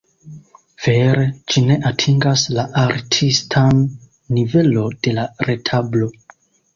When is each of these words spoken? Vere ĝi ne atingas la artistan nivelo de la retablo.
Vere 0.83 1.25
ĝi 1.51 1.61
ne 1.65 1.75
atingas 1.89 2.45
la 2.59 2.63
artistan 2.83 3.83
nivelo 4.39 4.87
de 5.09 5.15
la 5.19 5.27
retablo. 5.51 6.09